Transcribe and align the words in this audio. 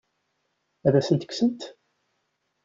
Ad 0.87 0.93
asent-ten-kksent? 0.99 1.61